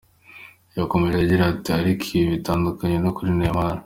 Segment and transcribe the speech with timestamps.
[0.77, 3.75] Yakomeje agira ati: “Ariko ibi bitandukanye no kuri Neymar.